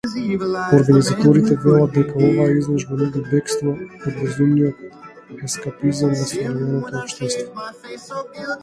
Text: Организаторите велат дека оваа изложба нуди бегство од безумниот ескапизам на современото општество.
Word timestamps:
Организаторите 0.77 1.57
велат 1.65 1.93
дека 1.97 2.15
оваа 2.29 2.47
изложба 2.61 2.99
нуди 3.03 3.23
бегство 3.27 3.75
од 3.99 4.19
безумниот 4.23 4.83
ескапизам 5.51 6.19
на 6.19 6.31
современото 6.33 7.05
општество. 7.05 7.71